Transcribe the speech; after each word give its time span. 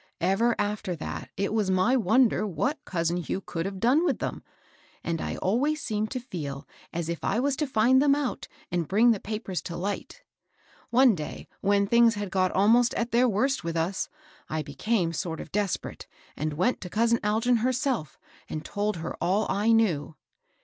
Ever 0.19 0.55
after 0.57 0.95
that 0.95 1.29
it 1.37 1.53
was 1.53 1.69
my 1.69 1.95
wonder 1.95 2.47
what 2.47 2.83
cousin 2.85 3.17
Hugh 3.17 3.39
could 3.39 3.67
have 3.67 3.79
done 3.79 4.03
with 4.03 4.17
them, 4.17 4.41
and 5.03 5.21
I 5.21 5.37
always 5.37 5.79
seemed 5.79 6.09
to 6.09 6.19
feel 6.19 6.67
as 6.91 7.07
if 7.07 7.23
I 7.23 7.39
was 7.39 7.55
to 7.57 7.67
find 7.67 8.01
them 8.01 8.15
out 8.15 8.47
and 8.71 8.87
bring 8.87 9.11
the 9.11 9.19
papers 9.19 9.61
to 9.61 9.77
light. 9.77 10.23
One 10.89 11.13
day 11.13 11.47
when 11.59 11.85
things 11.85 12.15
had 12.15 12.31
got 12.31 12.49
almost 12.53 12.95
at 12.95 13.11
their 13.11 13.29
worst 13.29 13.63
with 13.63 13.77
us, 13.77 14.09
I 14.49 14.63
became 14.63 15.13
sort 15.13 15.39
of 15.39 15.51
desperate, 15.51 16.07
and 16.35 16.53
went 16.53 16.81
to 16.81 16.89
cousin 16.89 17.19
Algin 17.23 17.59
herself, 17.59 18.17
and 18.49 18.65
told 18.65 18.97
her 18.97 19.15
all 19.21 19.45
I 19.51 19.71
knew." 19.71 20.15